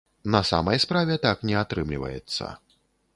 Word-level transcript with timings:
На 0.35 0.39
самай 0.51 0.79
справе, 0.85 1.17
так 1.27 1.45
не 1.49 1.55
атрымліваецца. 1.61 2.51